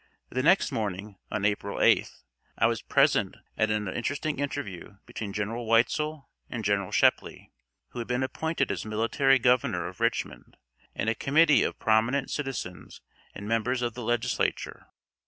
[0.31, 2.23] The next morning, on April 8th,
[2.57, 7.51] I was present at an interesting interview between General Weitzel and General Shepley,
[7.89, 10.57] who had been appointed as Military Governor of Richmond,
[10.95, 13.01] and a committee of prominent citizens
[13.35, 14.87] and members of the Legislature.